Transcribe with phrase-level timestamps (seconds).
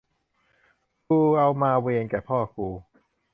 [1.09, 2.67] กูเอามาเวนแก่พ่อกู